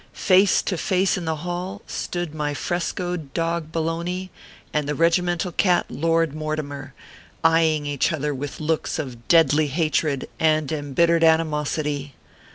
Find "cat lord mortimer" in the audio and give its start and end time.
5.51-6.95